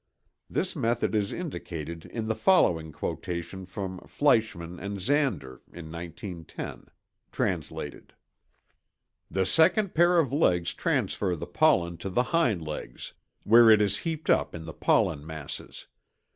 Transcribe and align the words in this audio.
This 0.49 0.75
method 0.75 1.13
is 1.13 1.31
indicated 1.31 2.05
in 2.07 2.27
the 2.27 2.33
following 2.33 2.91
quotation 2.91 3.67
from 3.67 3.99
Fleischmann 4.07 4.79
and 4.79 4.97
Zander 4.97 5.59
(1910) 5.67 6.85
(translated): 7.31 8.11
The 9.29 9.45
second 9.45 9.93
pair 9.93 10.17
of 10.17 10.33
legs 10.33 10.73
transfer 10.73 11.35
the 11.35 11.45
pollen 11.45 11.97
to 11.97 12.09
the 12.09 12.23
hind 12.33 12.63
legs, 12.63 13.13
where 13.43 13.69
it 13.69 13.79
is 13.79 13.97
heaped 13.97 14.31
up 14.31 14.55
in 14.55 14.65
the 14.65 14.73
pollen 14.73 15.23
masses. 15.23 15.85